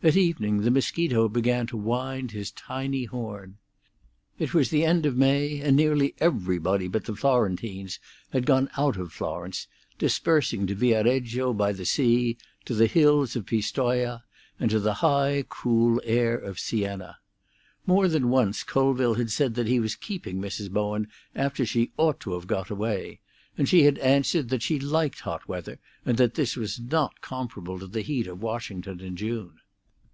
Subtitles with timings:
[0.00, 3.56] At evening the mosquito began to wind his tiny horn.
[4.38, 7.98] It was the end of May, and nearly everybody but the Florentines
[8.32, 9.66] had gone out of Florence,
[9.98, 14.22] dispersing to Via Reggio by the sea, to the hills of Pistoja,
[14.60, 17.18] and to the high, cool air of Siena.
[17.84, 20.70] More than once Colville had said that he was keeping Mrs.
[20.70, 23.18] Bowen after she ought to have got away,
[23.58, 27.80] and she had answered that she liked hot weather, and that this was not comparable
[27.80, 29.54] to the heat of Washington in June.